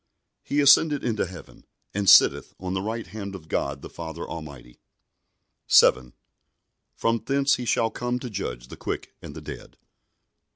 He 0.41 0.61
ascended 0.61 1.03
into 1.03 1.27
heaven, 1.27 1.63
and 1.93 2.09
sitteth 2.09 2.55
on 2.59 2.73
the 2.73 2.81
right 2.81 3.05
hand 3.05 3.35
of 3.35 3.47
God 3.47 3.83
the 3.83 3.87
Father 3.89 4.27
Almighty; 4.27 4.79
7. 5.67 6.13
From 6.95 7.21
thence 7.23 7.57
He 7.57 7.65
shall 7.65 7.91
come 7.91 8.17
to 8.17 8.29
judge 8.31 8.69
the 8.69 8.77
quick 8.77 9.13
and 9.21 9.35
the 9.35 9.41
dead. 9.41 9.77